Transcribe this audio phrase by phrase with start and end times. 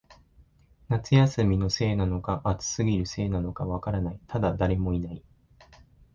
[0.89, 5.23] 夏休みのせいなのか、暑すぎるせいなのか、わからない、ただ、誰もいない